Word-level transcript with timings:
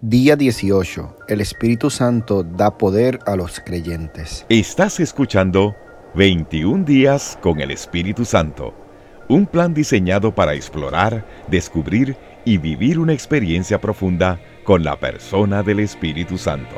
Día 0.00 0.36
18. 0.36 1.16
El 1.26 1.40
Espíritu 1.40 1.90
Santo 1.90 2.44
da 2.44 2.78
poder 2.78 3.18
a 3.26 3.34
los 3.34 3.58
creyentes. 3.58 4.46
Estás 4.48 5.00
escuchando 5.00 5.74
21 6.14 6.84
días 6.84 7.36
con 7.42 7.58
el 7.58 7.72
Espíritu 7.72 8.24
Santo, 8.24 8.72
un 9.28 9.44
plan 9.44 9.74
diseñado 9.74 10.32
para 10.32 10.54
explorar, 10.54 11.26
descubrir 11.48 12.16
y 12.44 12.58
vivir 12.58 13.00
una 13.00 13.12
experiencia 13.12 13.80
profunda 13.80 14.38
con 14.62 14.84
la 14.84 15.00
persona 15.00 15.64
del 15.64 15.80
Espíritu 15.80 16.38
Santo. 16.38 16.76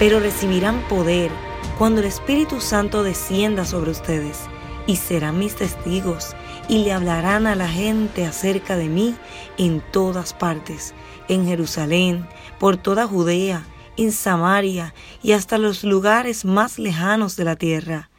Pero 0.00 0.18
recibirán 0.18 0.80
poder 0.88 1.45
cuando 1.78 2.00
el 2.00 2.06
Espíritu 2.06 2.60
Santo 2.60 3.02
descienda 3.02 3.64
sobre 3.64 3.90
ustedes, 3.90 4.38
y 4.86 4.96
serán 4.96 5.38
mis 5.38 5.56
testigos, 5.56 6.34
y 6.68 6.84
le 6.84 6.92
hablarán 6.92 7.46
a 7.46 7.54
la 7.54 7.68
gente 7.68 8.24
acerca 8.24 8.76
de 8.76 8.88
mí 8.88 9.14
en 9.58 9.82
todas 9.92 10.32
partes, 10.32 10.94
en 11.28 11.44
Jerusalén, 11.44 12.26
por 12.58 12.76
toda 12.76 13.06
Judea, 13.06 13.64
en 13.96 14.12
Samaria 14.12 14.94
y 15.22 15.32
hasta 15.32 15.58
los 15.58 15.84
lugares 15.84 16.44
más 16.44 16.78
lejanos 16.78 17.36
de 17.36 17.44
la 17.44 17.56
tierra. 17.56 18.10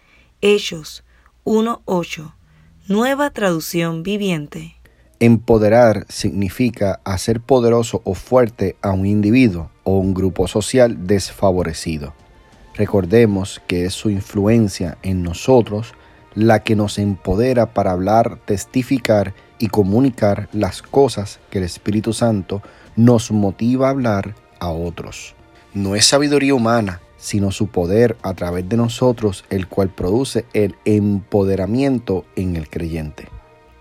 Hechos 0.42 1.04
1.8. 1.46 2.34
Nueva 2.88 3.30
traducción 3.32 4.04
viviente. 4.04 4.76
Empoderar 5.20 6.06
significa 6.10 7.00
hacer 7.04 7.42
poderoso 7.42 8.02
o 8.04 8.14
fuerte 8.14 8.76
a 8.82 8.92
un 8.92 9.06
individuo 9.06 9.72
o 9.84 9.98
un 9.98 10.14
grupo 10.14 10.48
social 10.48 11.08
desfavorecido. 11.08 12.14
Recordemos 12.78 13.60
que 13.66 13.86
es 13.86 13.94
su 13.94 14.12
influencia 14.12 15.00
en 15.02 15.24
nosotros 15.24 15.94
la 16.36 16.62
que 16.62 16.76
nos 16.76 17.00
empodera 17.00 17.74
para 17.74 17.92
hablar, 17.92 18.38
testificar 18.46 19.34
y 19.58 19.70
comunicar 19.70 20.48
las 20.54 20.84
cosas 20.84 21.40
que 21.50 21.58
el 21.58 21.64
Espíritu 21.64 22.14
Santo 22.14 22.62
nos 22.96 23.32
motiva 23.32 23.88
a 23.88 23.90
hablar 23.90 24.36
a 24.60 24.70
otros. 24.70 25.34
No 25.74 25.96
es 25.96 26.06
sabiduría 26.06 26.54
humana, 26.54 27.02
sino 27.18 27.52
su 27.52 27.68
poder 27.68 28.16
a 28.22 28.36
través 28.36 28.70
de 28.70 28.78
nosotros, 28.78 29.46
el 29.50 29.68
cual 29.68 29.90
produce 29.90 30.46
el 30.54 30.76
empoderamiento 30.86 32.26
en 32.36 32.56
el 32.56 32.70
creyente. 32.70 33.28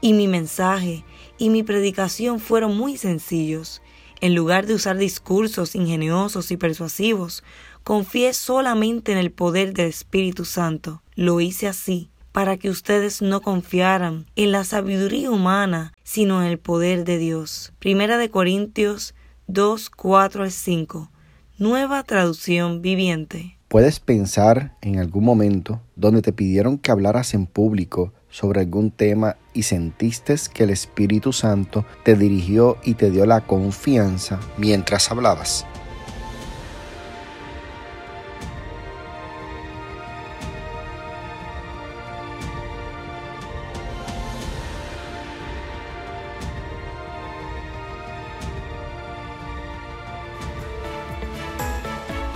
Y 0.01 0.15
mi 0.15 0.27
mensaje 0.27 1.05
y 1.37 1.51
mi 1.51 1.63
predicación 1.63 2.41
fueron 2.41 2.75
muy 2.77 2.97
sencillos. 2.97 3.83
En 4.27 4.35
lugar 4.35 4.67
de 4.67 4.75
usar 4.75 4.97
discursos 4.97 5.77
ingeniosos 5.77 6.51
y 6.51 6.57
persuasivos, 6.57 7.45
Confié 7.87 8.35
solamente 8.35 9.13
en 9.13 9.19
el 9.19 9.31
poder 9.31 9.73
del 9.73 9.87
Espíritu 9.87 10.45
Santo. 10.45 11.05
Lo 11.15 11.41
hice 11.41 11.69
así 11.69 12.11
para 12.33 12.57
que 12.57 12.69
ustedes 12.69 13.23
no 13.23 13.41
confiaran 13.41 14.27
en 14.35 14.51
la 14.51 14.65
sabiduría 14.65 15.31
humana, 15.31 15.93
sino 16.03 16.43
en 16.43 16.49
el 16.49 16.59
poder 16.59 17.05
de 17.05 17.19
Dios. 17.19 17.73
Primera 17.79 18.19
de 18.19 18.29
Corintios 18.29 19.15
2, 19.47 19.89
4 19.91 20.43
al 20.43 20.51
5. 20.51 21.13
Nueva 21.59 22.03
traducción 22.03 22.83
viviente. 22.83 23.57
Puedes 23.69 24.01
pensar 24.01 24.77
en 24.81 24.99
algún 24.99 25.25
momento 25.25 25.81
donde 25.95 26.23
te 26.23 26.33
pidieron 26.33 26.79
que 26.79 26.91
hablaras 26.91 27.35
en 27.35 27.47
público 27.47 28.13
sobre 28.31 28.61
algún 28.61 28.91
tema 28.91 29.37
y 29.55 29.63
sentiste 29.63 30.37
que 30.53 30.65
el 30.65 30.71
Espíritu 30.71 31.33
Santo 31.33 31.85
te 32.05 32.15
dirigió 32.17 32.79
y 32.85 32.95
te 32.95 33.11
dio 33.11 33.25
la 33.27 33.43
confianza 33.43 34.41
mientras 34.59 35.11
hablabas. 35.11 35.67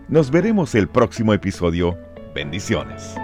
Nos 0.08 0.30
veremos 0.30 0.74
el 0.74 0.88
próximo 0.88 1.34
episodio. 1.34 1.98
Bendiciones. 2.34 3.14